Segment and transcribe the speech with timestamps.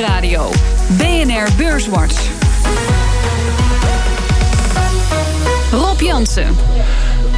[0.00, 0.50] Nieuwsradio.
[0.88, 2.14] BNR Beurswatch.
[5.72, 6.56] Rob Jansen.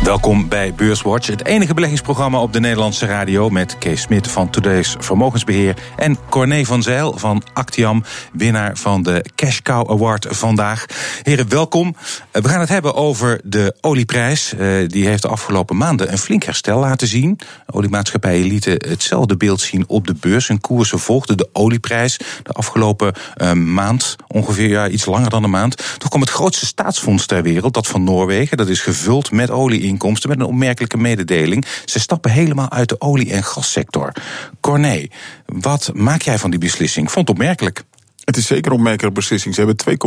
[0.05, 4.97] Welkom bij Beurswatch, het enige beleggingsprogramma op de Nederlandse radio met Kees Smit van Today's
[4.99, 10.87] Vermogensbeheer en Corné van Zijl van Actiam, winnaar van de Cash Cow Award vandaag.
[11.23, 11.97] Heren, welkom.
[12.31, 14.55] We gaan het hebben over de olieprijs.
[14.55, 17.39] Eh, die heeft de afgelopen maanden een flink herstel laten zien.
[17.67, 20.49] Oliemaatschappijen lieten hetzelfde beeld zien op de beurs.
[20.49, 25.51] Hun koersen volgden de olieprijs de afgelopen eh, maand, ongeveer ja, iets langer dan een
[25.51, 25.77] maand.
[25.99, 28.57] Toen kwam het grootste staatsfonds ter wereld, dat van Noorwegen.
[28.57, 31.65] Dat is gevuld met olie inkomsten met een opmerkelijke mededeling.
[31.85, 34.13] Ze stappen helemaal uit de olie- en gassector.
[34.61, 35.07] Corné,
[35.47, 37.11] wat maak jij van die beslissing?
[37.11, 37.85] Vond opmerkelijk.
[38.25, 39.55] Het is zeker een opmerkelijke beslissing.
[39.55, 39.99] Ze hebben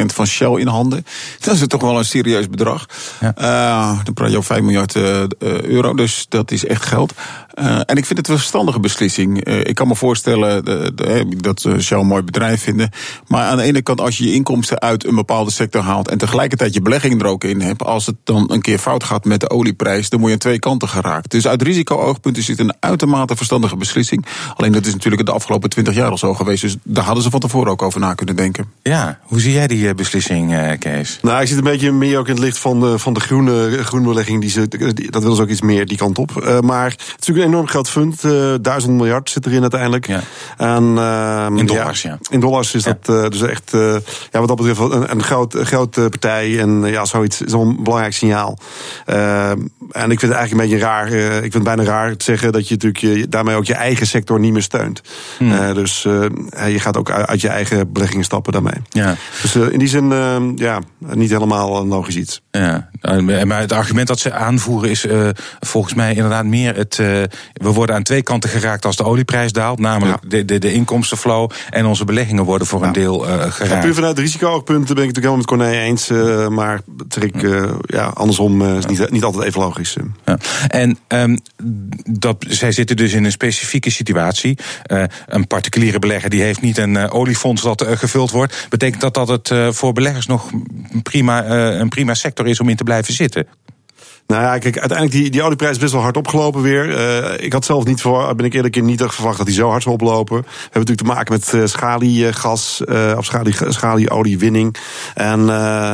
[0.00, 1.06] 2,3% van Shell in handen.
[1.40, 2.86] Dat is toch wel een serieus bedrag.
[3.20, 3.34] Ja.
[3.38, 5.22] Uh, dan praat je over 5 miljard uh,
[5.62, 7.14] euro, dus dat is echt geld.
[7.54, 9.44] Uh, en ik vind het een verstandige beslissing.
[9.44, 10.64] Ik kan me voorstellen
[11.42, 12.90] dat ze Shell een mooi bedrijf vinden.
[13.26, 16.08] Maar aan de ene kant, als je je inkomsten uit een bepaalde sector haalt.
[16.08, 17.82] en tegelijkertijd je belegging er ook in hebt.
[17.82, 20.08] als het dan een keer fout gaat met de olieprijs.
[20.08, 21.30] dan moet je aan twee kanten geraakt.
[21.30, 24.26] Dus uit risico-oogpunt is dit een uitermate verstandige beslissing.
[24.54, 26.62] Alleen dat is natuurlijk de afgelopen 20 jaar al zo geweest.
[26.62, 28.72] Dus daar hadden ze van tevoren ook over na kunnen denken.
[28.82, 31.18] Ja, hoe zie jij die beslissing, uh, Kees?
[31.22, 33.84] Nou, ik zit een beetje meer ook in het licht van de, van de groene,
[33.84, 34.40] groene belegging.
[34.40, 36.60] Die ze, die, dat willen ze ook iets meer die kant op.
[36.60, 38.24] maar het is natuurlijk enorm groot fund.
[38.24, 40.06] Uh, duizend miljard zit erin uiteindelijk.
[40.06, 40.20] Ja.
[40.56, 42.18] En, uh, in dollars, ja.
[42.30, 42.96] In dollars is ja.
[43.00, 43.70] dat uh, dus echt,
[44.30, 46.58] ja, wat dat betreft, een, een groot, grote partij.
[46.60, 48.58] En ja, zoiets is een belangrijk signaal.
[49.04, 51.06] en ik vind het eigenlijk een beetje raar.
[51.12, 54.06] ik vind het bijna raar te zeggen dat je natuurlijk je, daarmee ook je eigen
[54.06, 55.00] sector niet meer steunt.
[55.38, 55.74] Hmm.
[55.74, 58.80] dus je gaat ook uit je eigen beleggingen stappen daarmee.
[58.88, 59.14] Ja.
[59.42, 60.08] Dus in die zin,
[60.56, 62.42] ja, niet helemaal een logisch iets.
[62.50, 62.90] Ja.
[63.44, 65.06] Maar het argument dat ze aanvoeren is
[65.60, 69.78] volgens mij inderdaad meer het we worden aan twee kanten geraakt als de olieprijs daalt.
[69.78, 70.28] Namelijk ja.
[70.28, 72.86] de, de, de inkomstenflow en onze beleggingen worden voor ja.
[72.86, 73.58] een deel uh, geraakt.
[73.58, 76.08] Ja, puur vanuit risico-oogpunten ben ik het natuurlijk helemaal met Corné eens.
[76.48, 76.80] Maar
[77.86, 79.96] ja, andersom is niet, niet altijd even logisch.
[80.68, 81.38] En um,
[82.04, 84.58] dat, zij zitten dus in een specifieke situatie.
[85.26, 88.66] een particuliere belegger die heeft niet een oliefonds dat gevuld wordt.
[88.68, 90.50] Betekent dat dat het voor beleggers nog
[91.02, 93.46] prima, een prima sector is om in te blijven zitten?
[94.28, 96.88] Nou ja, kijk, uiteindelijk die, die olieprijs is best wel hard opgelopen weer.
[96.88, 99.68] Uh, ik had zelf niet voor, ben ik eerlijk in niet verwacht dat die zo
[99.68, 100.36] hard zou oplopen.
[100.36, 104.76] We hebben natuurlijk te maken met uh, schaliegas, uh, of schalie, schalieoliewinning.
[105.14, 105.46] En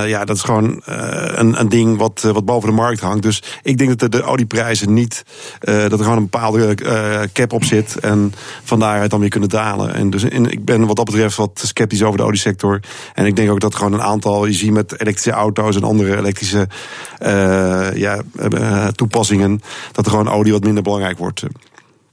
[0.06, 3.22] ja, dat is gewoon een, een ding wat, wat boven de markt hangt.
[3.22, 5.24] Dus ik denk dat de, de olieprijzen niet,
[5.60, 6.76] dat er gewoon een bepaalde
[7.32, 7.98] cap op zit.
[7.98, 8.34] En
[8.64, 9.94] vandaar het dan weer kunnen dalen.
[9.94, 12.80] En dus in, ik ben wat dat betreft wat sceptisch over de oliesector.
[13.14, 16.16] En ik denk ook dat gewoon een aantal, je ziet met elektrische auto's en andere
[16.16, 16.68] elektrische
[17.94, 18.22] ja,
[18.94, 19.60] toepassingen,
[19.92, 21.42] dat er gewoon olie wat minder belangrijk wordt.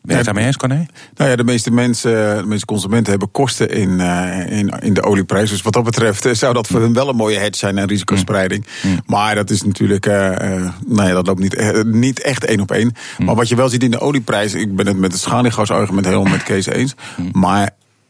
[0.02, 0.86] Ben je daarmee eens, Corné?
[1.16, 5.04] Nou ja, de meeste mensen, de meeste consumenten hebben kosten in, uh, in, in de
[5.04, 5.50] olieprijs.
[5.50, 8.66] Dus wat dat betreft zou dat voor hen wel een mooie hedge zijn en risicospreiding.
[8.84, 9.00] Mm.
[9.06, 12.72] Maar dat is natuurlijk, uh, uh, nou ja, dat loopt niet, niet echt één op
[12.72, 12.94] één.
[13.18, 13.26] Mm.
[13.26, 16.32] Maar wat je wel ziet in de olieprijs, ik ben het met het schaliegasargument helemaal
[16.32, 16.96] met Kees eens.
[17.18, 17.30] Mm.
[17.32, 17.70] Maar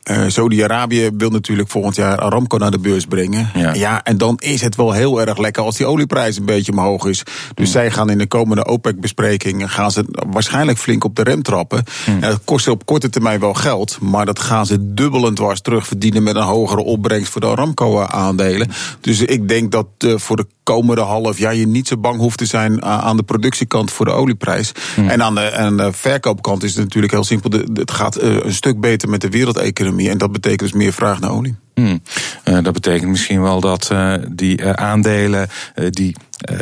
[0.10, 3.50] uh, Saudi-Arabië wil natuurlijk volgend jaar Aramco naar de beurs brengen.
[3.54, 3.74] Ja.
[3.74, 4.04] ja.
[4.04, 7.24] en dan is het wel heel erg lekker als die olieprijs een beetje omhoog is.
[7.54, 7.72] Dus mm.
[7.72, 11.84] zij gaan in de komende OPEC-besprekingen gaan ze waarschijnlijk flink op de rem trappen.
[12.08, 12.14] Mm.
[12.14, 16.24] En dat kost op korte termijn wel geld, maar dat gaan ze dubbelend dwars terugverdienen
[16.24, 18.70] met een hogere opbrengst voor de Aramco-aandelen.
[19.02, 22.38] Dus ik denk dat uh, voor de komende half jaar je niet zo bang hoeft
[22.38, 24.72] te zijn aan de productiekant voor de olieprijs.
[24.96, 25.10] Mm.
[25.10, 27.52] En aan de, aan de verkoopkant is het natuurlijk heel simpel.
[27.74, 29.91] Het gaat uh, een stuk beter met de wereldeconomie.
[30.00, 31.56] En dat betekent dus meer vraag naar olie.
[31.74, 32.02] Hmm.
[32.46, 35.50] Uh, dat betekent misschien wel dat uh, die uh, aandelen
[35.90, 36.16] die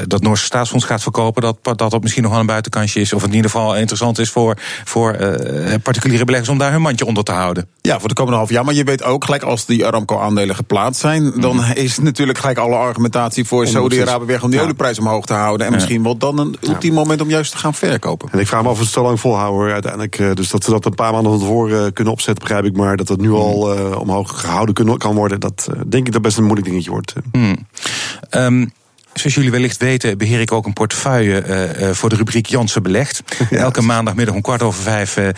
[0.07, 3.13] dat Noorse staatsfonds gaat verkopen, dat dat op misschien nog wel een buitenkantje is.
[3.13, 5.17] Of in ieder geval interessant is voor, voor
[5.83, 7.67] particuliere beleggers om daar hun mandje onder te houden.
[7.81, 8.65] Ja, voor de komende half jaar.
[8.65, 11.71] Maar je weet ook, gelijk als die Aramco-aandelen geplaatst zijn, dan mm.
[11.73, 14.65] is natuurlijk gelijk alle argumentatie voor Saudi-Arabië weg om die ja.
[14.65, 15.65] olieprijs omhoog te houden.
[15.65, 15.77] En ja.
[15.77, 16.99] misschien wel dan een ultiem ja.
[16.99, 18.29] moment om juist te gaan verkopen.
[18.31, 20.35] En ik vraag me af of het zo lang volhouden uiteindelijk.
[20.35, 22.75] Dus dat ze dat een paar maanden van tevoren kunnen opzetten, begrijp ik.
[22.75, 26.37] Maar dat het nu al omhoog gehouden kunnen, kan worden, dat denk ik dat best
[26.37, 27.13] een moeilijk dingetje wordt.
[27.31, 27.67] Hmm.
[28.31, 28.71] Um,
[29.19, 31.43] Zoals jullie wellicht weten, beheer ik ook een portefeuille
[31.79, 33.21] uh, voor de rubriek Jansen Belegd.
[33.49, 35.33] Ja, Elke maandagmiddag om kwart over vijf uh,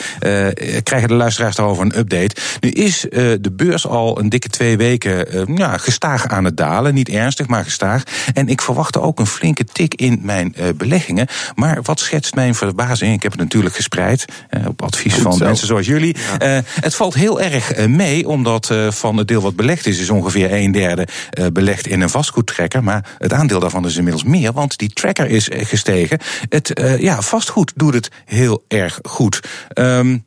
[0.83, 2.35] krijgen de luisteraars daarover een update.
[2.59, 3.05] Nu is
[3.41, 6.93] de beurs al een dikke twee weken ja, gestaag aan het dalen.
[6.93, 8.03] Niet ernstig, maar gestaag.
[8.33, 11.27] En ik verwachtte ook een flinke tik in mijn beleggingen.
[11.55, 13.13] Maar wat schetst mijn verbazing?
[13.13, 14.25] Ik heb het natuurlijk gespreid
[14.67, 15.45] op advies Goed van zo.
[15.45, 16.15] mensen zoals jullie.
[16.39, 16.63] Ja.
[16.81, 20.71] het valt heel erg mee, omdat van het deel wat belegd is, is ongeveer een
[20.71, 21.07] derde
[21.53, 22.83] belegd in een vastgoedtrekker.
[22.83, 26.19] Maar het aandeel daarvan is inmiddels meer, want die tracker is gestegen.
[26.49, 29.39] Het uh, ja, vastgoed doet het heel erg goed.
[29.73, 30.25] Um,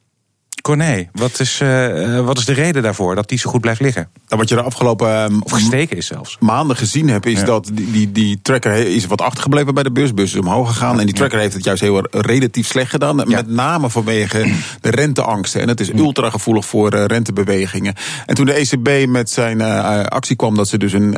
[0.65, 4.09] Corné, wat is, uh, wat is de reden daarvoor dat die zo goed blijft liggen?
[4.29, 6.37] Nou, wat je de afgelopen uh, of gesteken is zelfs.
[6.41, 9.93] maanden gezien hebt, is dat die, die, die, tracker is wat achtergebleven bij de.
[9.93, 11.01] Bus is omhoog gegaan.
[11.01, 13.17] En die tracker heeft het juist heel relatief slecht gedaan.
[13.17, 15.61] Met name vanwege de renteangsten.
[15.61, 17.95] En het is ultra gevoelig voor uh, rentebewegingen.
[18.27, 19.63] En toen de ECB met zijn
[20.09, 21.11] actie kwam dat ze dus een,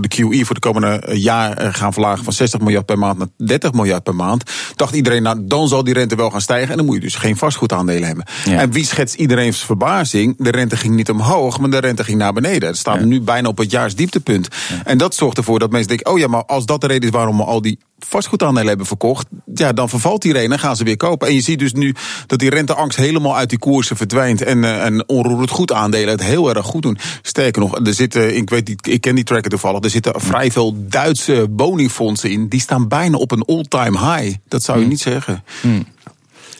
[0.00, 3.72] de QE voor de komende jaar gaan verlagen van 60 miljard per maand naar 30
[3.72, 6.70] miljard per maand, dacht iedereen, nou dan zal die rente wel gaan stijgen.
[6.70, 8.24] En dan moet je dus geen vastgoedaandelen hebben.
[8.44, 10.34] En wie schetst iedereen's verbazing?
[10.38, 12.68] De rente ging niet omhoog, maar de rente ging naar beneden.
[12.68, 14.48] Het staat nu bijna op het jaarsdieptepunt.
[14.84, 17.14] En dat zorgt ervoor dat mensen denken: oh ja, maar als dat de reden is
[17.14, 20.84] waarom we al die vastgoedaandelen hebben verkocht, ja, dan vervalt die reden en gaan ze
[20.84, 21.28] weer kopen.
[21.28, 21.94] En je ziet dus nu
[22.26, 26.22] dat die renteangst helemaal uit die koersen verdwijnt en, uh, en onroerend goed aandelen het
[26.22, 26.98] heel erg goed doen.
[27.22, 30.50] Sterker nog, er zitten, ik weet niet, ik ken die tracker toevallig, er zitten vrij
[30.50, 34.36] veel Duitse woningfondsen in, die staan bijna op een all-time high.
[34.48, 34.92] Dat zou je hmm.
[34.92, 35.44] niet zeggen.
[35.60, 35.86] Hmm.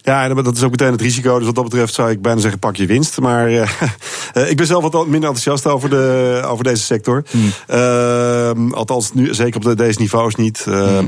[0.03, 1.37] Ja, dat is ook meteen het risico.
[1.37, 3.21] Dus wat dat betreft zou ik bijna zeggen, pak je winst.
[3.21, 3.69] Maar uh,
[4.51, 7.25] ik ben zelf wat minder enthousiast over, de, over deze sector.
[7.31, 7.53] Hmm.
[7.71, 10.65] Uh, althans, nu, zeker op de, deze niveaus niet.
[10.69, 10.99] Uh.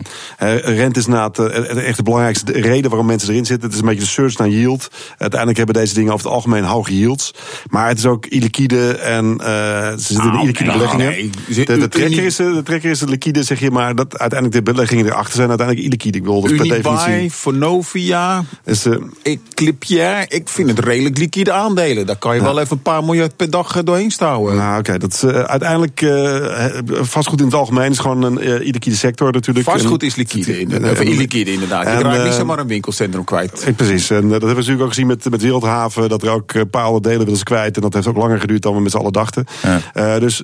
[0.63, 3.65] Rente is inderdaad echt de belangrijkste reden waarom mensen erin zitten.
[3.65, 4.89] Het is een beetje de search naar yield.
[5.19, 7.35] Uiteindelijk hebben deze dingen over het algemeen hoge yields.
[7.71, 11.11] Maar het is ook illiquide en ze zitten in illiquide beleggingen.
[11.11, 11.31] Nee.
[11.47, 15.07] De, de, trekker is, de trekker is liquide, zeg je, maar dat uiteindelijk de beleggingen
[15.07, 16.17] erachter zijn uiteindelijk illiquide.
[16.17, 17.33] Ik bedoel, dus per definitie.
[17.33, 18.45] Vonovia.
[18.65, 18.82] Is,
[19.23, 22.07] ik Clipier, ik vind het redelijk liquide aandelen.
[22.07, 24.57] Daar kan je wel even een paar miljard per dag eh, doorheen stouwen.
[24.57, 24.99] Nou, oké.
[24.99, 29.33] Dat is uh, uiteindelijk uh, vastgoed in het algemeen is gewoon een uh, liquide sector
[29.33, 29.67] natuurlijk.
[29.67, 30.93] Vastgoed is liquide, inderdaad.
[30.93, 31.87] Of illiquide inderdaad.
[31.87, 33.73] Je raakt niet zomaar een winkelcentrum kwijt.
[33.77, 34.11] precies.
[34.11, 36.09] En dat hebben we natuurlijk ook gezien met, met Wereldhaven.
[36.09, 37.77] Dat er ook bepaalde delen willen ze kwijt.
[37.77, 39.45] En dat heeft ook langer geduurd dan we met z'n allen dachten.
[39.93, 40.19] Ja.
[40.19, 40.43] dus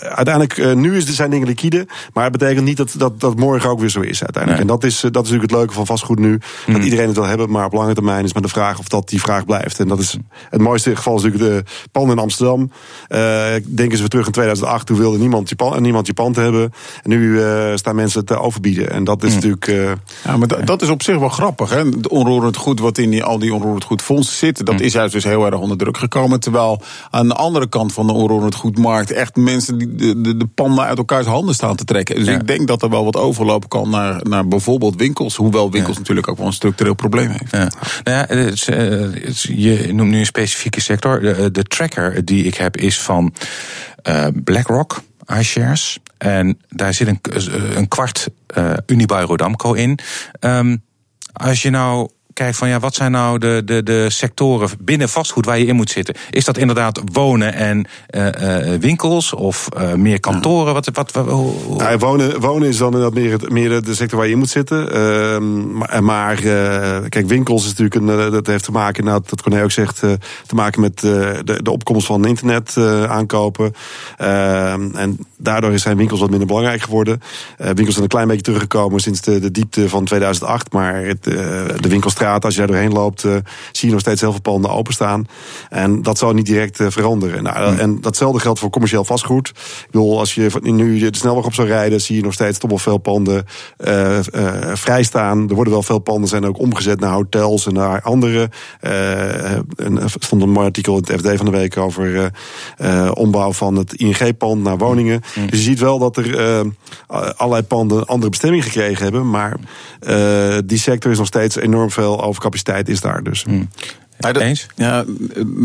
[0.00, 1.86] uiteindelijk, nu is, zijn dingen liquide.
[2.12, 4.62] Maar het betekent niet dat, dat, dat morgen ook weer zo is uiteindelijk.
[4.62, 6.38] En dat is, dat is natuurlijk het leuke van vastgoed nu.
[6.66, 6.82] Dat mm.
[6.82, 9.20] iedereen het wil hebben, maar op lange termijn is maar de vraag of dat die
[9.20, 9.80] vraag blijft.
[9.80, 10.16] En dat is
[10.50, 12.70] het mooiste geval is natuurlijk de panden in Amsterdam.
[13.08, 16.72] Uh, denken ze terug in 2008, toen wilde niemand je pand, niemand je pand hebben.
[17.02, 18.90] En nu uh, staan mensen te overbieden.
[18.90, 19.34] En dat is hmm.
[19.34, 19.96] natuurlijk.
[20.24, 21.70] Ja, maar dat is op zich wel grappig.
[21.70, 21.90] Hè?
[22.00, 24.84] De onroerend goed wat in die, al die onroerend goed fondsen zit, dat hmm.
[24.84, 26.40] is juist dus heel erg onder druk gekomen.
[26.40, 30.46] Terwijl aan de andere kant van de onroerend goedmarkt echt mensen die de, de, de
[30.46, 32.14] panden uit elkaars handen staan te trekken.
[32.14, 35.36] Dus ik denk dat er wel wat overlopen kan naar, naar bijvoorbeeld winkels.
[35.36, 37.50] Hoewel winkels natuurlijk ook wel een structureel probleem heeft.
[37.50, 37.65] Ja.
[38.04, 41.20] Nou ja, het je noemt nu een specifieke sector.
[41.20, 43.34] De, de tracker die ik heb is van
[44.08, 45.02] uh, BlackRock
[45.38, 45.98] iShares.
[46.18, 47.20] En daar zit een,
[47.76, 48.72] een kwart uh,
[49.06, 49.98] Rodamco in.
[50.40, 50.82] Um,
[51.32, 55.46] als je nou kijkt van ja, wat zijn nou de, de, de sectoren binnen vastgoed
[55.46, 56.14] waar je in moet zitten?
[56.30, 60.74] Is dat inderdaad wonen en uh, uh, winkels of uh, meer kantoren?
[60.74, 61.26] Wat, wat, wat
[61.78, 64.84] ja, wonen, wonen is dan inderdaad meer, meer de sector waar je in moet zitten.
[65.76, 66.36] Maar, maar
[67.08, 69.98] kijk, winkels is natuurlijk een, dat heeft te maken, nou, dat Corné ook zegt,
[70.46, 72.76] te maken met de, de opkomst van internet
[73.08, 73.74] aankopen.
[74.16, 77.22] Ehm, en daardoor zijn winkels wat minder belangrijk geworden.
[77.56, 81.88] winkels zijn een klein beetje teruggekomen sinds de, de diepte van 2008, maar het, de
[81.88, 83.36] winkelstraat als je daar doorheen loopt, uh,
[83.72, 85.26] zie je nog steeds heel veel panden openstaan.
[85.68, 87.42] En dat zal niet direct uh, veranderen.
[87.42, 87.78] Nou, hmm.
[87.78, 89.48] En datzelfde geldt voor commercieel vastgoed.
[89.48, 92.70] Ik bedoel, als je nu de snelweg op zou rijden, zie je nog steeds toch
[92.70, 93.44] wel veel panden
[93.78, 94.18] uh,
[94.72, 95.48] vrijstaan.
[95.48, 98.50] Er worden wel veel panden zijn ook omgezet naar hotels en naar andere.
[98.80, 102.30] er stond een mooi artikel in het FD van de week over
[103.14, 105.22] ombouw van het ING-pand naar woningen.
[105.34, 105.46] Hmm.
[105.46, 106.70] Dus je ziet wel dat er
[107.36, 109.30] allerlei panden andere bestemming gekregen hebben.
[109.30, 109.56] Maar
[110.64, 113.42] die sector is nog steeds enorm veel overcapaciteit is daar dus.
[113.42, 113.68] Hmm.
[114.18, 114.66] eens?
[114.74, 115.04] Ja,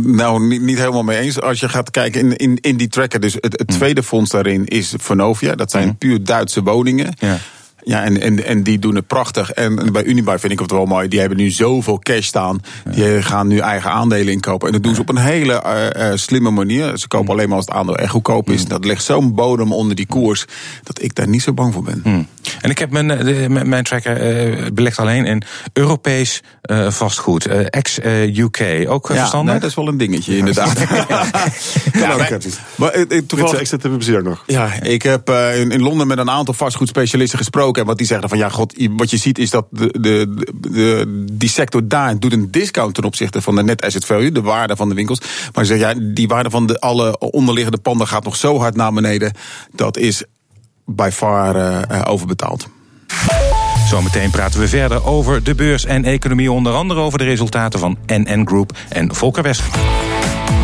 [0.03, 1.41] nou, niet, niet, helemaal mee eens.
[1.41, 3.77] Als je gaat kijken in, in, in die tracker, dus het, het hmm.
[3.77, 5.55] tweede fonds daarin is Vonovia.
[5.55, 5.98] Dat zijn hmm.
[5.98, 7.13] puur Duitse woningen.
[7.20, 7.38] Ja.
[7.83, 9.51] Ja, en, en, en die doen het prachtig.
[9.51, 11.07] En bij Unibuy vind ik het wel mooi.
[11.07, 12.61] Die hebben nu zoveel cash staan.
[12.89, 14.67] Die gaan nu eigen aandelen inkopen.
[14.67, 15.63] En dat doen ze op een hele
[15.97, 16.97] uh, slimme manier.
[16.97, 18.65] Ze kopen alleen maar als het aandeel echt goedkoop is.
[18.65, 20.45] Dat ligt zo'n bodem onder die koers.
[20.83, 22.00] Dat ik daar niet zo bang voor ben.
[22.03, 22.27] Hmm.
[22.61, 27.45] En ik heb mijn, de, mijn tracker uh, belegd alleen in Europees uh, vastgoed.
[27.69, 28.85] Ex-UK.
[28.88, 29.51] Ook ja, verstandig?
[29.51, 30.79] Nee, dat is wel een dingetje, inderdaad.
[30.79, 31.05] ja,
[31.93, 32.39] ja, maar,
[32.75, 34.43] maar, toevallig, ik zit er nog.
[34.47, 38.29] Ja, ik heb in, in Londen met een aantal vastgoedspecialisten gesproken En wat die zeggen
[38.29, 42.33] van ja, god, wat je ziet is dat de, de, de, die sector daar doet
[42.33, 45.19] een discount ten opzichte van de net asset value, de waarde van de winkels.
[45.53, 48.75] Maar ze zeggen ja, die waarde van de, alle onderliggende panden gaat nog zo hard
[48.75, 49.33] naar beneden.
[49.71, 50.23] Dat is
[50.85, 52.67] by far uh, overbetaald.
[53.87, 57.97] Zometeen praten we verder over de beurs en economie, onder andere over de resultaten van
[58.05, 59.61] NN Group en Volker West.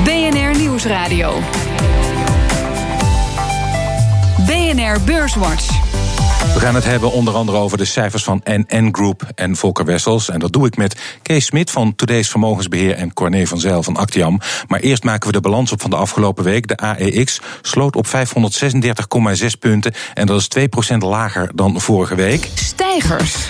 [0.03, 1.39] BNR Nieuwsradio.
[4.45, 5.86] BNR Beurswatch.
[6.39, 10.29] We gaan het hebben onder andere over de cijfers van NN Group en Volker Wessels.
[10.29, 13.97] En dat doe ik met Kees Smit van Today's Vermogensbeheer en Corné van Zijl van
[13.97, 14.39] Actiam.
[14.67, 16.67] Maar eerst maken we de balans op van de afgelopen week.
[16.67, 18.13] De AEX sloot op 536,6
[19.59, 22.49] punten en dat is 2% lager dan vorige week.
[22.55, 23.47] Stijgers.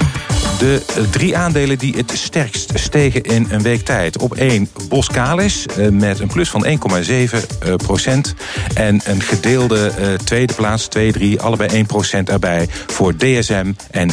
[0.58, 4.18] De drie aandelen die het sterkst stegen in een week tijd.
[4.18, 7.38] Op één Boskalis met een plus van 1,7
[7.76, 8.34] procent.
[8.74, 9.92] En een gedeelde
[10.24, 14.12] tweede plaats, 2, 3, allebei 1 procent erbij voor DSM en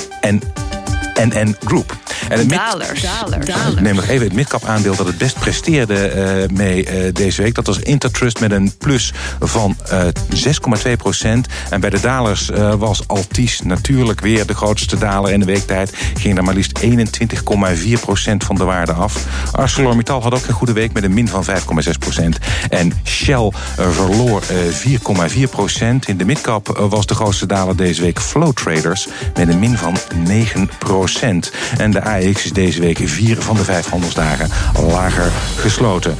[1.14, 1.96] NN Group.
[2.28, 3.00] En het dalers.
[3.00, 3.80] dalers.
[3.80, 6.12] Neem nog even het midcap aandeel dat het best presteerde
[6.50, 7.54] uh, mee uh, deze week.
[7.54, 10.02] Dat was Intertrust met een plus van uh,
[10.86, 11.46] 6,2 procent.
[11.70, 15.92] En bij de dalers was Altis natuurlijk weer de grootste daler in de weektijd.
[16.14, 19.26] Ging er maar liefst 21,4 procent van de waarde af.
[19.52, 21.52] ArcelorMittal had ook een goede week met een min van 5,6
[21.98, 22.38] procent.
[22.68, 26.08] En Shell verloor 4,4 procent.
[26.08, 29.96] In de midcap was de grootste daler deze week Flow Traders met een min van
[30.24, 31.03] 9 procent.
[31.76, 34.48] En de AX is deze week vier van de vijf handelsdagen
[34.88, 36.16] lager gesloten.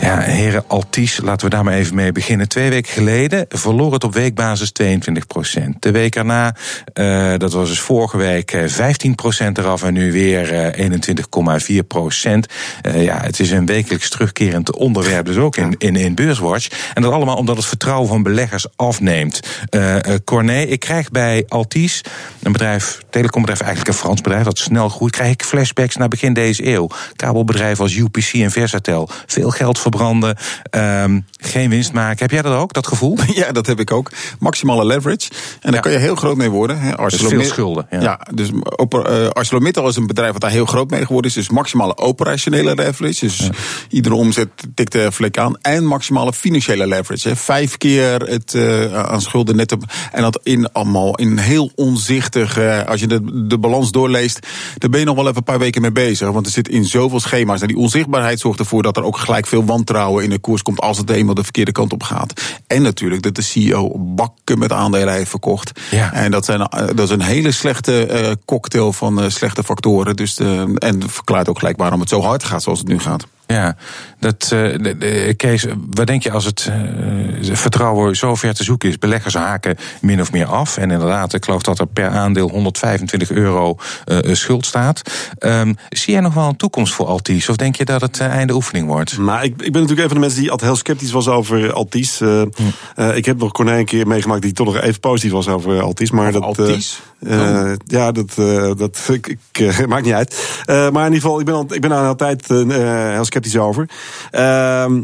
[0.00, 2.48] Ja, heren Altis, laten we daar maar even mee beginnen.
[2.48, 5.82] Twee weken geleden verloor het op weekbasis 22 procent.
[5.82, 6.54] De week erna,
[6.94, 12.46] uh, dat was dus vorige week, 15 procent eraf en nu weer uh, 21,4 procent.
[12.82, 16.68] Uh, ja, het is een wekelijks terugkerend onderwerp, dus ook in, in, in Beurswatch.
[16.94, 19.40] En dat allemaal omdat het vertrouwen van beleggers afneemt.
[20.24, 22.04] Corné, ik krijg bij Altis,
[22.42, 26.32] een bedrijf, telecombedrijf, eigenlijk een Frans bedrijf dat snel groeit, krijg ik flashbacks naar begin
[26.32, 26.88] deze eeuw.
[27.16, 30.36] Kabelbedrijven als UPC en Versatel, veel geld verbranden,
[30.70, 32.18] um, geen winst maken.
[32.18, 33.18] Heb jij dat ook, dat gevoel?
[33.40, 34.10] Ja, dat heb ik ook.
[34.38, 35.28] Maximale leverage.
[35.30, 35.80] En daar ja.
[35.80, 36.80] kan je heel groot mee worden.
[36.80, 36.94] Hè.
[36.96, 37.86] Dus veel schulden.
[37.90, 41.36] Ja, ja dus uh, ArcelorMittal is een bedrijf wat daar heel groot mee geworden is.
[41.36, 43.20] Dus maximale operationele leverage.
[43.20, 43.50] Dus ja.
[43.88, 45.56] iedere omzet tikt de vlek aan.
[45.60, 47.36] En maximale financiële leverage.
[47.36, 49.84] Vijf keer het uh, aan schulden net op.
[50.12, 52.58] En dat in allemaal in heel onzichtig.
[52.58, 54.46] Uh, als je de, de balans doorleest,
[54.78, 56.30] daar ben je nog wel even een paar weken mee bezig.
[56.30, 57.60] Want er zit in zoveel schema's.
[57.60, 60.80] En die onzichtbaarheid zorgt ervoor dat er ook gelijk veel wantrouwen in de koers komt
[60.80, 62.58] als het eenmaal de verkeerde kant op gaat.
[62.66, 65.80] En natuurlijk dat de CEO bakken met aandelen heeft verkocht.
[65.90, 66.12] Ja.
[66.12, 70.16] En dat, zijn, dat is een hele slechte uh, cocktail van uh, slechte factoren.
[70.16, 73.26] Dus de, en verklaart ook gelijk waarom het zo hard gaat zoals het nu gaat.
[73.50, 73.76] Ja,
[74.18, 78.64] dat, uh, de, de, Kees, wat denk je als het uh, vertrouwen zo ver te
[78.64, 78.98] zoeken is?
[78.98, 80.76] Beleggers haken min of meer af.
[80.76, 83.76] En inderdaad, ik geloof dat er per aandeel 125 euro
[84.06, 85.02] uh, schuld staat.
[85.38, 87.48] Um, zie jij nog wel een toekomst voor Altis?
[87.48, 89.18] Of denk je dat het einde oefening wordt?
[89.18, 91.72] Nou, ik, ik ben natuurlijk een van de mensen die altijd heel sceptisch was over
[91.72, 92.18] Altis.
[92.18, 92.46] Hm.
[93.14, 96.10] ik heb nog Corné een keer meegemaakt die toch nog even positief was over Altis.
[96.10, 97.00] Maar over dat, Altis?
[97.20, 100.62] Uh, ja, dat, uh, dat ik, ik, uh, maakt niet uit.
[100.66, 103.88] maar in ieder geval, ik ben, al, ik ben daar altijd heel sceptisch over.
[104.30, 105.02] Ehm,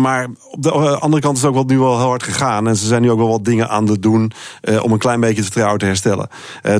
[0.00, 2.68] maar op de andere kant is het ook wel nu wel heel hard gegaan.
[2.68, 4.32] En ze zijn nu ook wel wat dingen aan het doen
[4.82, 6.28] om een klein beetje het vertrouwen te herstellen.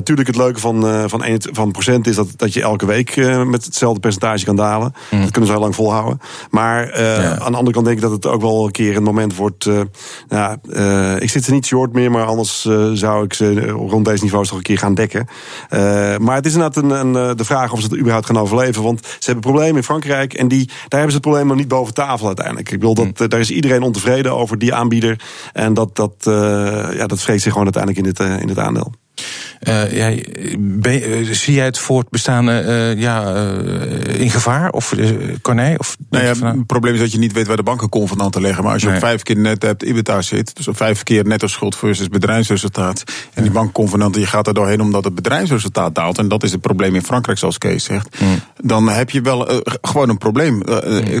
[0.03, 3.15] Tuurlijk, het leuke van, van, een, van procent is dat, dat je elke week
[3.45, 4.93] met hetzelfde percentage kan dalen.
[5.11, 5.21] Mm.
[5.21, 6.19] Dat kunnen ze heel lang volhouden.
[6.49, 7.39] Maar ja.
[7.39, 9.69] aan de andere kant denk ik dat het ook wel een keer een moment wordt.
[10.27, 10.57] nou,
[11.19, 14.61] ik zit ze niet short meer, maar anders zou ik ze rond deze niveaus toch
[14.67, 15.27] een keer gaan dekken.
[16.21, 18.83] maar het is inderdaad een, een, de vraag of ze het überhaupt gaan overleven.
[18.83, 21.67] Want ze hebben problemen in Frankrijk en die, daar hebben ze het probleem nog niet
[21.67, 22.71] boven tafel uiteindelijk.
[22.71, 25.21] Ik bedoel, dat, daar is iedereen ontevreden over, die aanbieder.
[25.53, 26.33] En dat, dat, uh,
[26.93, 28.93] ja, dat vreet zich gewoon uiteindelijk in dit, uh, in dit aandeel.
[29.67, 30.25] Uh, jij,
[30.59, 33.35] ben, uh, zie jij het voortbestaan uh, ja,
[34.17, 34.69] in gevaar?
[34.69, 34.93] Of
[35.41, 35.75] Corné?
[35.77, 38.63] Of nou ja, het probleem is dat je niet weet waar de banken convenanten leggen.
[38.63, 38.97] Maar als je nee.
[38.97, 43.03] op vijf keer net hebt IBTA zit, dus op vijf keer netto schuld versus bedrijfsresultaat.
[43.33, 46.17] En die bankconvenanten, je gaat er doorheen omdat het bedrijfsresultaat daalt.
[46.17, 48.19] En dat is het probleem in Frankrijk, zoals Kees zegt.
[48.19, 48.39] Mm.
[48.61, 50.53] Dan heb je wel gewoon een probleem.
[50.53, 50.63] Mm.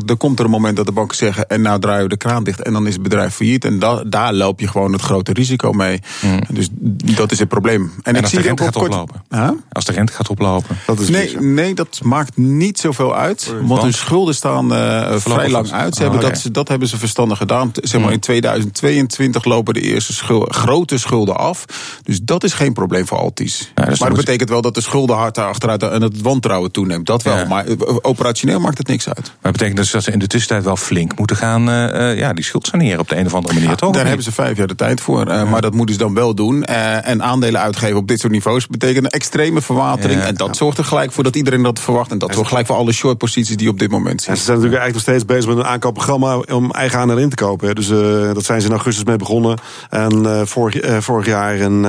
[0.05, 2.43] Er komt er een moment dat de banken zeggen, en nou draaien we de kraan
[2.43, 2.61] dicht.
[2.61, 3.65] En dan is het bedrijf failliet.
[3.65, 5.99] En da daar loop je gewoon het grote risico mee.
[6.21, 6.39] Mm.
[6.49, 6.69] Dus
[7.15, 7.91] dat is het probleem.
[8.03, 8.91] En, en de rente gaat kort...
[8.91, 9.23] oplopen.
[9.29, 9.49] Huh?
[9.71, 10.77] Als de rente gaat oplopen.
[10.85, 13.47] Dat is nee, nee, dat maakt niet zoveel uit.
[13.47, 15.95] Want, want hun schulden staan uh, vrij lang uit.
[15.95, 16.41] Ze oh, hebben okay.
[16.43, 17.71] dat, dat hebben ze verstandig gedaan.
[17.73, 21.65] Zeg maar, in 2022 lopen de eerste schulden, grote schulden af.
[22.03, 23.71] Dus dat is geen probleem voor Altis.
[23.75, 27.05] Ja, dus maar dat betekent wel dat de schulden hard achteruit en het wantrouwen toeneemt.
[27.05, 27.37] Dat wel.
[27.37, 27.45] Ja.
[27.45, 27.65] Maar
[28.01, 29.25] operationeel maakt het niks uit.
[29.25, 32.33] Maar dat betekent dus dat ze in de tussentijd wel flink moeten gaan uh, ja,
[32.33, 33.93] die schuld saneren op de een of andere manier, ja, toch?
[33.93, 35.27] Daar hebben ze vijf jaar de tijd voor.
[35.27, 36.63] Uh, maar dat moeten ze dan wel doen.
[36.63, 40.21] en aandelen uitgeven op dit soort niveaus betekent een extreme verwatering.
[40.21, 40.53] Ja, en dat ja.
[40.53, 42.11] zorgt er gelijk voor dat iedereen dat verwacht.
[42.11, 44.35] En dat zorgt gelijk voor alle short posities die op dit moment zijn.
[44.35, 47.29] En ze zijn natuurlijk eigenlijk nog steeds bezig met een aankoopprogramma om eigen aandelen in
[47.29, 47.75] te kopen.
[47.75, 49.57] Dus uh, dat zijn ze in augustus mee begonnen.
[49.89, 51.85] En uh, vorig, uh, vorig jaar, en,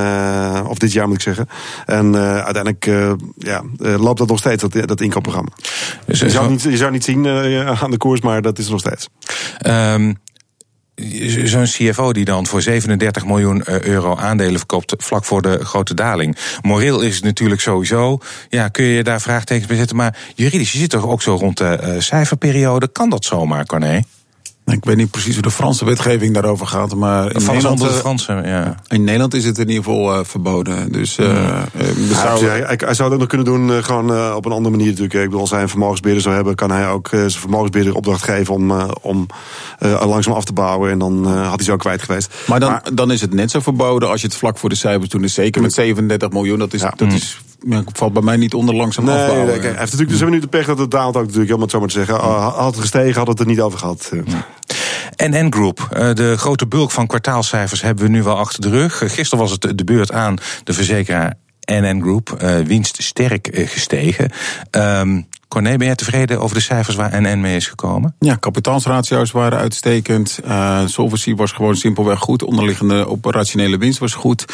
[0.66, 1.48] of dit jaar moet ik zeggen.
[1.86, 2.84] En uiteindelijk
[3.38, 5.50] ja, loopt dat nog steeds, dat, dat inkoopprogramma.
[6.06, 7.26] Dus je, zou niet, je zou niet zien
[7.82, 9.08] aan de koers, maar dat is er nog steeds.
[9.66, 10.16] Um,
[11.44, 16.36] zo'n CFO die dan voor 37 miljoen euro aandelen verkoopt vlak voor de grote daling.
[16.62, 18.18] Moreel is het natuurlijk sowieso.
[18.48, 19.96] Ja, kun je daar vraagtekens bij zetten.
[19.96, 22.88] Maar juridisch, je zit toch ook zo rond de cijferperiode.
[22.88, 24.00] Kan dat zomaar, Corné?
[24.66, 28.32] Ik weet niet precies hoe de Franse wetgeving daarover gaat, maar in Nederland, de Franse,
[28.32, 28.74] ja.
[28.88, 30.92] in Nederland is het in ieder geval uh, verboden.
[30.92, 32.46] Dus, uh, ja, zou...
[32.46, 34.86] hij, hij, zou het ook nog kunnen doen, uh, gewoon uh, op een andere manier
[34.88, 35.14] natuurlijk.
[35.14, 38.54] Ik bedoel, als hij een vermogensbeheerder zou hebben, kan hij ook zijn vermogensbeheerder opdracht geven
[38.54, 39.26] om, om
[39.78, 40.90] langzaam af te bouwen.
[40.90, 42.34] En dan had hij zo kwijt geweest.
[42.46, 44.74] Maar dan, maar, dan is het net zo verboden als je het vlak voor de
[44.74, 45.20] cijfers doet.
[45.20, 46.92] Dus zeker met 37 miljoen, dat is, ja.
[46.96, 47.43] dat is ja,
[47.92, 49.46] valt bij mij niet onder langzaam nee, afbouwen.
[49.46, 51.60] Nee, hij heeft natuurlijk, dus hebben nu de pech dat het daalt ook natuurlijk, om
[51.60, 52.14] het zo maar te zeggen.
[52.14, 54.10] Had het gestegen, had het er niet over gehad.
[55.16, 58.98] NN Group, de grote bulk van kwartaalcijfers hebben we nu wel achter de rug.
[58.98, 62.28] Gisteren was het de beurt aan de verzekeraar NN Group,
[62.66, 64.30] winst sterk gestegen.
[64.70, 68.14] Um, Corné, ben jij tevreden over de cijfers waar NN mee is gekomen?
[68.18, 70.40] Ja, kapitaalsratio's waren uitstekend.
[70.44, 72.42] Uh, solvency was gewoon simpelweg goed.
[72.42, 74.44] Onderliggende operationele winst was goed.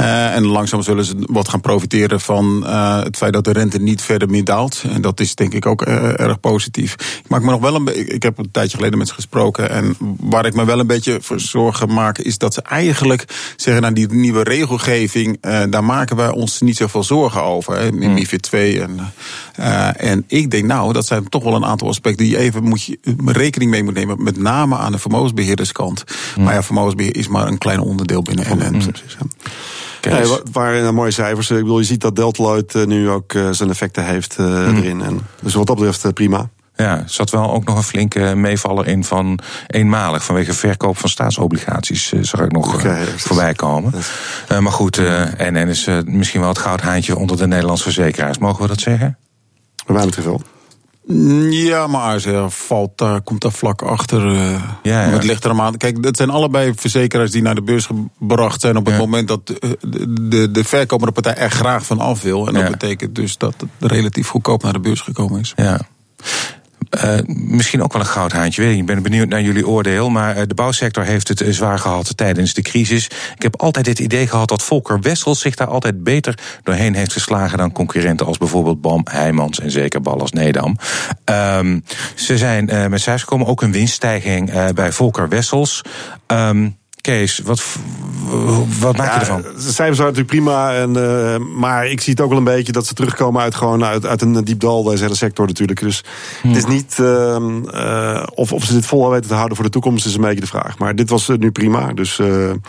[0.00, 3.78] Uh, en langzaam zullen ze wat gaan profiteren van uh, het feit dat de rente
[3.78, 4.84] niet verder meer daalt.
[4.88, 6.92] En dat is denk ik ook erg positief.
[6.94, 8.14] Ik maak me nog wel een.
[8.14, 9.70] Ik heb een tijdje geleden met ze gesproken.
[9.70, 13.24] En waar ik me wel een beetje voor zorgen maak, is dat ze eigenlijk
[13.56, 17.78] zeggen: nou, die nieuwe regelgeving, daar maken wij ons niet zoveel zorgen over.
[17.78, 18.80] Hè, in MIFID 2.
[18.80, 19.12] En,
[19.96, 22.62] en ik ik denk, nou, dat zijn toch wel een aantal aspecten die je even
[22.62, 24.22] moet je rekening mee moet nemen.
[24.22, 26.04] Met name aan de vermogensbeheerderskant.
[26.36, 26.44] Mm.
[26.44, 28.76] Maar ja, vermogensbeheer is maar een klein onderdeel binnen NN.
[28.76, 28.92] Mm.
[30.00, 31.50] Nee, waren mooie cijfers.
[31.50, 34.76] Ik bedoel, je ziet dat Delta nu ook zijn effecten heeft mm.
[34.76, 35.02] erin.
[35.02, 36.48] En dus wat dat betreft prima.
[36.76, 40.24] Ja, er zat wel ook nog een flinke meevaller in van eenmalig.
[40.24, 43.94] Vanwege verkoop van staatsobligaties zag ik nog okay, voorbij komen.
[44.52, 48.38] Uh, maar goed, uh, NN is uh, misschien wel het goudhaantje onder de Nederlandse verzekeraars.
[48.38, 49.18] Mogen we dat zeggen?
[49.86, 50.40] Bij mij betreft wel.
[51.50, 54.26] Ja, maar ze valt daar, komt daar vlak achter.
[54.26, 54.50] Uh,
[54.82, 55.10] ja, ja.
[55.10, 55.76] Het ligt er aan.
[55.76, 59.00] Kijk, het zijn allebei verzekeraars die naar de beurs gebracht zijn op het ja.
[59.00, 59.78] moment dat de,
[60.28, 62.46] de, de verkopende partij er graag van af wil.
[62.46, 65.52] En dat betekent dus dat het relatief goedkoop naar de beurs gekomen is.
[65.56, 65.80] Ja.
[67.04, 68.62] Uh, misschien ook wel een goudhaantje.
[68.62, 70.10] Weet ik, ik ben benieuwd naar jullie oordeel.
[70.10, 73.04] Maar uh, de bouwsector heeft het uh, zwaar gehad tijdens de crisis.
[73.34, 77.12] Ik heb altijd het idee gehad dat Volker Wessels zich daar altijd beter doorheen heeft
[77.12, 80.76] geslagen dan concurrenten als bijvoorbeeld BAM, Heijmans en zeker Ballas Nedam.
[81.24, 85.82] Um, ze zijn met cijfers gekomen, ook een winststijging bij Volker Wessels.
[86.26, 87.62] Um, Kees, wat,
[88.80, 89.42] wat maak je ervan?
[89.42, 90.74] De cijfers waren natuurlijk prima.
[90.74, 93.84] En, uh, maar ik zie het ook wel een beetje dat ze terugkomen uit, gewoon
[93.84, 94.82] uit, uit een diep dal.
[94.82, 95.80] Deze hele sector natuurlijk.
[95.80, 96.04] Dus
[96.40, 96.50] hmm.
[96.50, 96.96] het is niet.
[97.00, 97.36] Uh,
[97.74, 100.40] uh, of, of ze dit vol weten te houden voor de toekomst is een beetje
[100.40, 100.78] de vraag.
[100.78, 101.92] Maar dit was nu prima.
[101.92, 102.60] Dus, hmm.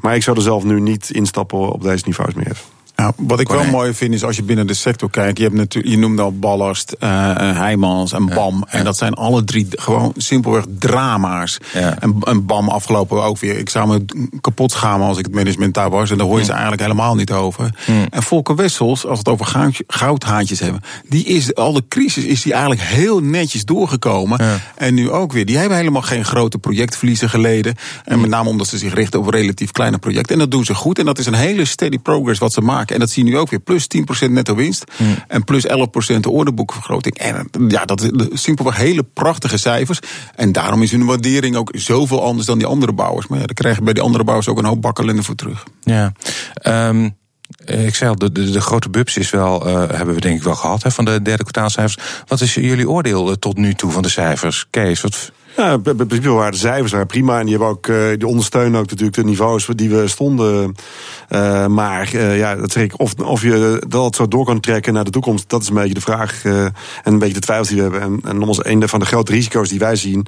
[0.00, 2.60] Maar ik zou er zelf nu niet instappen op deze niveaus meer.
[3.02, 5.38] Nou, wat ik wel mooi vind is als je binnen de sector kijkt.
[5.38, 8.54] Je, hebt natuurlijk, je noemde al Ballast, uh, Heijmans en BAM.
[8.54, 8.78] Ja, ja.
[8.78, 11.58] En dat zijn alle drie gewoon simpelweg drama's.
[11.72, 11.96] Ja.
[12.00, 13.58] En, en, BAM afgelopen ook weer.
[13.58, 14.04] Ik zou me
[14.40, 16.10] kapot schamen als ik het management daar was.
[16.10, 17.74] En daar hoor je ze eigenlijk helemaal niet over.
[18.10, 20.80] En Volker Wessels, als we het over goud, goudhaantjes hebben.
[21.08, 24.60] Die is, al de crisis is die eigenlijk heel netjes doorgekomen.
[24.76, 25.46] En nu ook weer.
[25.46, 27.74] Die hebben helemaal geen grote projectverliezen geleden.
[28.04, 30.34] En met name omdat ze zich richten op relatief kleine projecten.
[30.34, 30.98] En dat doen ze goed.
[30.98, 32.91] En dat is een hele steady progress wat ze maken.
[32.92, 33.60] En dat zie je nu ook weer.
[33.60, 33.86] Plus
[34.26, 34.84] 10% netto winst.
[35.28, 37.18] En plus 11% de orderboekvergroting.
[37.18, 39.98] En ja, dat is simpelweg hele prachtige cijfers.
[40.34, 43.26] En daarom is hun waardering ook zoveel anders dan die andere bouwers.
[43.26, 45.64] Maar ja, dan krijgen bij die andere bouwers ook een hoop bakkelende voor terug.
[45.80, 46.12] Ja.
[46.66, 47.20] Um...
[47.64, 50.42] Ik zei al, de, de, de, grote bubs is wel, uh, hebben we denk ik
[50.42, 52.22] wel gehad hè, van de derde kwartaalcijfers.
[52.26, 54.66] Wat is jullie oordeel tot nu toe van de cijfers?
[54.70, 57.38] Kees, wat, ja, in principe waren de cijfers waren prima.
[57.38, 60.74] En die, hebben ook, uh, die ondersteunen ook natuurlijk de niveaus die we stonden.
[61.30, 64.92] Uh, maar uh, ja, dat zeg ik, of, of je dat zo door kan trekken
[64.92, 66.44] naar de toekomst, dat is een beetje de vraag.
[66.44, 68.00] en een beetje de twijfels die we hebben.
[68.00, 70.26] En, en nogmaals, een van de grote risico's die wij zien,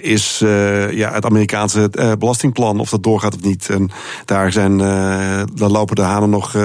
[0.00, 0.38] is
[0.90, 3.68] ja, het Amerikaanse belastingplan, of dat doorgaat of niet.
[3.70, 3.90] En
[4.24, 4.78] daar zijn,
[5.54, 6.56] dan lopen de hanen nog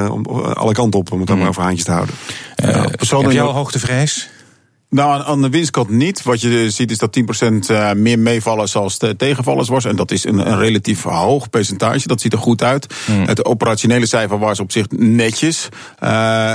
[0.54, 2.16] alle kanten op, om het dan maar over haantjes te houden.
[3.22, 4.30] heb jij al hoogtevrees?
[4.94, 6.24] Nou, aan de winstkant niet.
[6.24, 7.20] Wat je ziet is dat
[7.94, 9.86] 10% meer meevallen zoals de tegenvallers was.
[9.86, 12.08] En dat is een, een relatief hoog percentage.
[12.08, 12.94] Dat ziet er goed uit.
[13.08, 13.24] Mm.
[13.24, 15.70] Het operationele cijfer was op zich netjes.
[16.04, 16.10] Uh,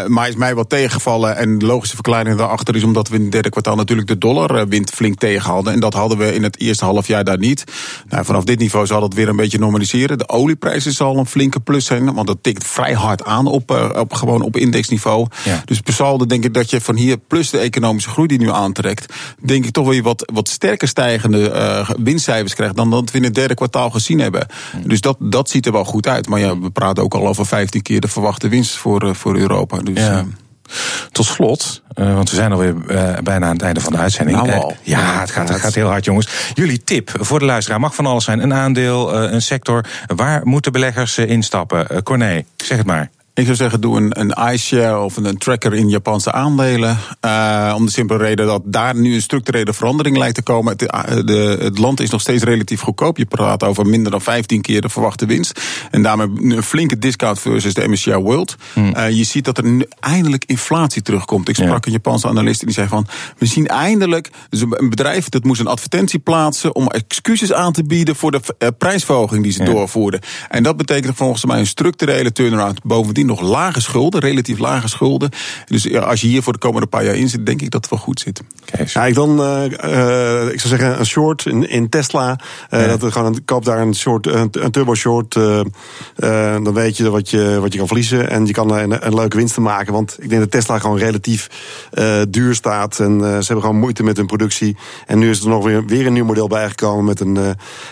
[0.06, 1.36] maar is mij wat tegengevallen.
[1.36, 4.90] En de logische verklaring daarachter is omdat we in het derde kwartaal natuurlijk de dollarwind
[4.90, 5.72] flink tegenhadden.
[5.72, 7.64] En dat hadden we in het eerste half jaar daar niet.
[8.08, 10.18] Nou, vanaf dit niveau zal dat weer een beetje normaliseren.
[10.18, 12.14] De olieprijzen zal een flinke plus zijn.
[12.14, 15.26] Want dat tikt vrij hard aan op, op, gewoon op indexniveau.
[15.44, 15.62] Ja.
[15.64, 18.50] Dus per saldo denk ik dat je van hier plus de economische groei die nu
[18.50, 23.18] aantrekt, denk ik toch weer wat, wat sterker stijgende uh, winstcijfers krijgt dan dat we
[23.18, 24.46] in het derde kwartaal gezien hebben.
[24.84, 26.28] Dus dat, dat ziet er wel goed uit.
[26.28, 29.36] Maar ja, we praten ook al over 15 keer de verwachte winst voor, uh, voor
[29.36, 29.78] Europa.
[29.78, 30.26] Dus, ja.
[31.12, 34.42] Tot slot, uh, want we zijn alweer uh, bijna aan het einde van de uitzending.
[34.42, 34.48] Nou.
[34.48, 36.28] Uh, ja, het gaat, het gaat heel hard, jongens.
[36.54, 38.42] Jullie tip voor de luisteraar mag van alles zijn.
[38.42, 39.84] Een aandeel, een sector.
[40.06, 42.02] Waar moeten beleggers instappen?
[42.02, 43.10] Corné, zeg het maar.
[43.38, 46.98] Ik zou zeggen, doe een, een iShare of een, tracker in Japanse aandelen.
[47.24, 50.76] Uh, om de simpele reden dat daar nu een structurele verandering lijkt te komen.
[50.76, 53.16] Het, de, het, land is nog steeds relatief goedkoop.
[53.16, 55.60] Je praat over minder dan 15 keer de verwachte winst.
[55.90, 58.56] En daarmee een flinke discount versus de MSCI World.
[58.72, 58.94] Hmm.
[58.96, 61.48] Uh, je ziet dat er nu eindelijk inflatie terugkomt.
[61.48, 61.80] Ik sprak ja.
[61.84, 63.06] een Japanse analist en die zei van...
[63.38, 66.74] we zien eindelijk, dus een bedrijf dat moest een advertentie plaatsen...
[66.74, 69.70] om excuses aan te bieden voor de uh, prijsverhoging die ze ja.
[69.70, 70.20] doorvoerden.
[70.48, 72.82] En dat betekent volgens mij een structurele turnaround.
[72.82, 75.30] Bovendien nog lage schulden, relatief lage schulden.
[75.66, 77.80] Dus ja, als je hier voor de komende paar jaar in zit, denk ik dat
[77.80, 78.42] het wel goed zit.
[78.92, 82.38] Ja, ik dan, uh, uh, ik zou zeggen, een short in, in Tesla.
[82.70, 82.86] Uh, ja.
[82.86, 85.32] Dat we gewoon koop daar een short, een, een turbo short.
[85.34, 89.36] dan weet je wat je wat je kan verliezen en je kan een, een leuke
[89.36, 89.92] winst maken.
[89.92, 91.48] Want ik denk dat Tesla gewoon relatief
[92.28, 94.76] duur staat en ze hebben gewoon moeite met hun productie.
[95.06, 97.32] En nu is er nog weer, weer een nieuw model bijgekomen met een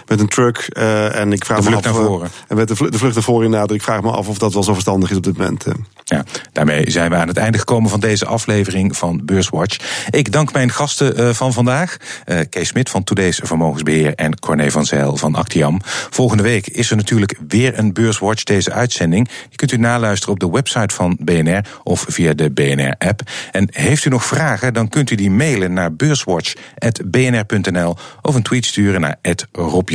[0.06, 0.58] met een truck.
[0.58, 1.84] en ik vraag de me af.
[1.84, 2.30] Naar voren.
[2.48, 3.70] En met de, de vlucht naar voren inderdaad.
[3.70, 5.86] Ik vraag me af of dat wel zo verstandig is op dit.
[6.08, 10.06] Ja, daarmee zijn we aan het einde gekomen van deze aflevering van Beurswatch.
[10.10, 11.96] Ik dank mijn gasten uh, van vandaag.
[12.26, 15.80] Uh, Kees Smit van Today's Vermogensbeheer en Corné van Zijl van Actiam.
[16.10, 19.28] Volgende week is er natuurlijk weer een Beurswatch, deze uitzending.
[19.48, 23.20] Die kunt u naluisteren op de website van BNR of via de BNR-app.
[23.52, 28.64] En heeft u nog vragen, dan kunt u die mailen naar beurswatch.bnr.nl of een tweet
[28.64, 29.18] sturen naar
[29.52, 29.90] Rob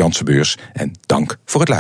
[0.74, 1.80] En dank voor het luisteren.